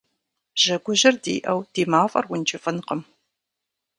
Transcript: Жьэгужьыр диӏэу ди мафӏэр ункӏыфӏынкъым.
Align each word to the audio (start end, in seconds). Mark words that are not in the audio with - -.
Жьэгужьыр 0.61 1.15
диӏэу 1.23 1.59
ди 1.73 1.83
мафӏэр 1.91 2.25
ункӏыфӏынкъым. 2.33 3.01